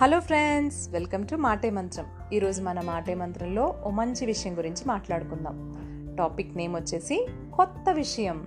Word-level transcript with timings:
Hello 0.00 0.20
friends 0.20 0.88
welcome 0.88 1.28
to 1.28 1.36
మాటే 1.36 1.70
మంత్రం. 1.70 2.06
ఈరోజు 2.32 2.62
మన 2.62 2.80
మాటే 2.80 3.14
మంత్రంలో 3.14 3.74
ఓ 3.84 3.90
మంచి 3.90 4.26
విషయం 4.26 4.58
గురించి 4.58 4.84
మాట్లాడుకుందాం. 4.86 5.76
టాపిక్ 6.18 6.56
నేమ్ 6.56 6.74
వచ్చేసి 6.74 7.28
కొత్త 7.54 7.90
విషయం. 7.90 8.46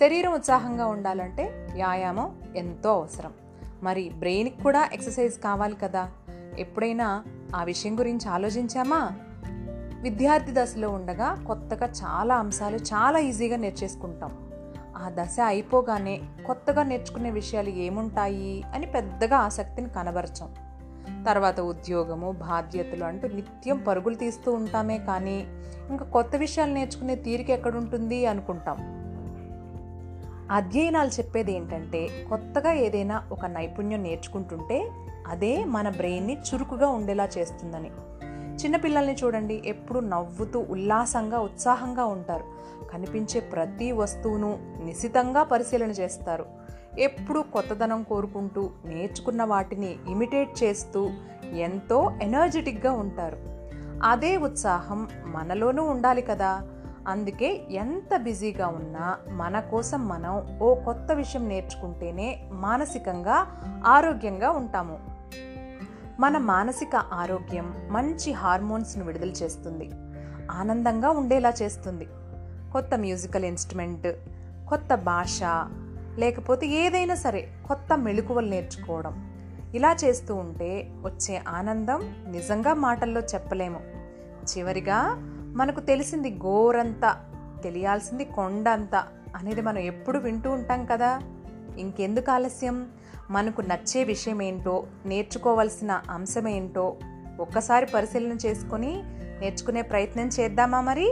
శరీరం 0.00 0.34
ఉత్సాహంగా 0.34 0.86
ఉండాలంటే 0.86 1.68
వ్యాయామం 1.72 2.36
ఎంతో 2.56 2.92
అవసరం. 2.92 3.32
మరి 3.82 4.12
బ్రెయిన్కి 4.18 4.62
కూడా 4.62 4.88
ఎక్సర్సైజ్ 4.92 5.40
కావాలి 5.40 5.76
కదా? 5.76 6.10
ఎప్పుడైనా 6.58 7.24
ఆ 7.56 7.64
విషయం 7.64 7.98
గురించి 7.98 8.28
ఆలోచించామా? 8.28 9.10
విద్యార్థి 10.02 10.52
దశలో 10.54 10.90
ఉండగా 10.90 11.44
కొత్తగా 11.46 11.86
చాలా 11.86 12.36
అంశాలు 12.36 12.76
చాలా 12.76 13.18
ఈజీగా 13.18 13.56
నేర్చేసుకుంటాం. 13.56 14.49
ఆ 15.00 15.08
దశ 15.08 15.36
అయిపోగానే 15.46 16.20
కొత్తగా 16.46 16.82
నేర్చుకునే 16.82 17.30
విషయాలు 17.30 17.68
ఏముంటాయి 17.68 18.62
అని 18.74 18.86
పెద్దగా 18.86 19.36
ఆసక్తిని 19.36 19.88
కనబరచం. 19.88 20.54
తర్వాత 21.26 21.60
ఉద్యోగము 21.60 22.32
బాధ్యతలు 22.32 23.04
అంటూ 23.04 23.28
నిత్యం 23.28 23.84
పరుగులు 23.88 24.14
తీస్తూ 24.14 24.52
ఉంటామే 24.52 24.98
కానీ 24.98 25.44
ఇంకా 25.90 26.04
కొత్త 26.04 26.36
విషయాలు 26.36 26.72
నేర్చుకునే 26.72 27.14
తీరిక 27.14 27.50
ఎక్కడుంటుంది 27.50 28.26
అనుకుంటాం. 28.26 29.00
అధ్యయనాలు 30.50 31.08
చెప్పేది 31.08 31.52
ఏంటంటే 31.52 32.08
కొత్తగా 32.28 32.72
ఏదైనా 32.72 33.22
ఒక 33.32 33.46
నైపుణ్యం 33.46 34.02
నేర్చుకుంటుంటే 34.02 34.90
అదే 35.28 35.64
మన 35.64 35.88
బ్రెయిన్ని 35.88 36.38
చురుకుగా 36.54 36.88
ఉండేలా 36.88 37.28
చేస్తుందని. 37.38 37.90
చిన్నపిల్లల్ని 38.64 39.14
చూడండి. 39.14 39.62
ఎప్పుడు 39.64 40.00
నవ్వుతూ 40.00 40.66
ఉల్లాసంగా 40.70 41.40
ఉత్సాహంగా 41.40 42.04
ఉంటారు. 42.04 42.44
కనిపించే 42.92 43.40
ప్రతి 43.40 43.92
వస్తువును 43.92 44.58
నిశితంగా 44.84 45.42
పరిశీలన 45.42 45.90
చేస్తారు. 45.90 46.46
ఎప్పుడూ 46.98 47.42
కొత్తదనం 47.42 48.02
కోరుకుంటూ 48.02 48.70
నేర్చుకున్న 48.84 49.44
వాటిని 49.44 49.96
ఇమిటేట్ 50.08 50.62
చేస్తూ 50.62 51.10
ఎంతో 51.58 52.12
ఎనర్జెటిక్గా 52.22 52.92
ఉంటారు. 52.92 53.38
అదే 54.02 54.36
ఉత్సాహం 54.36 55.08
మనలోనూ 55.26 55.82
ఉండాలి 55.84 56.22
కదా! 56.22 56.52
అందుకే 57.08 57.66
ఎంత 57.70 58.16
బిజీగా 58.16 58.66
ఉన్నా 58.68 59.18
మన 59.28 59.60
కోసం 59.60 60.08
మనం 60.08 60.58
ఓ 60.62 60.74
కొత్త 60.74 61.12
విషయం 61.12 61.48
నేర్చుకుంటేనే 61.48 62.28
మానసికంగా 62.52 63.36
ఆరోగ్యంగా 63.86 64.50
ఉంటాము. 64.50 64.96
మన 66.20 66.38
మానసిక 66.38 66.96
ఆరోగ్యం 66.96 67.88
మంచి 67.90 68.32
హార్మోన్స్ను 68.32 69.04
విడుదల 69.04 69.28
చేస్తుంది. 69.28 69.90
ఆనందంగా 70.50 71.10
ఉండేలా 71.10 71.52
చేస్తుంది. 71.62 72.06
కొత్త 72.72 72.90
మ్యూజికల్ 72.94 73.44
ఇన్స్ట్రుమెంట్ 73.44 74.06
కొత్త 74.68 74.94
భాష 74.94 75.40
లేకపోతే 76.18 76.66
ఏదైనా 76.66 77.14
సరే 77.14 77.52
కొత్త 77.66 77.98
మెళుకువలు 77.98 78.50
నేర్చుకోవడం. 78.50 79.30
ఇలా 79.74 79.96
చేస్తూ 80.04 80.34
ఉంటే 80.34 80.90
వచ్చే 81.02 81.42
ఆనందం 81.48 82.14
నిజంగా 82.28 82.74
మాటల్లో 82.74 83.20
చెప్పలేము. 83.20 83.80
చివరిగా 84.44 85.14
మనకు 85.56 85.80
తెలిసింది 85.80 86.30
గోరంతా 86.30 87.16
తెలియాల్సింది 87.62 88.24
కొండంత 88.24 89.04
అనేది 89.36 89.60
మనం 89.60 89.78
ఎప్పుడు 89.78 90.18
వింటూ 90.18 90.50
ఉంటాం 90.50 90.84
కదా. 90.84 91.20
ఇంకెందుకు 91.78 92.30
ఆలస్యం? 92.30 92.86
మనకు 93.30 93.60
నచ్చే 93.60 94.04
విషయం 94.04 94.42
ఏంటో 94.42 94.86
నేర్చుకోవాల్సిన 95.06 96.02
అంశం 96.10 96.48
ఏంటో 96.48 96.96
ఒక్కసారి 97.40 97.86
పరిశీలన 97.86 98.36
చేసుకొని 98.46 99.02
నేర్చుకునే 99.40 99.82
ప్రయత్నం 99.82 100.28
చేద్దామా 100.28 100.80
మరి? 100.80 101.08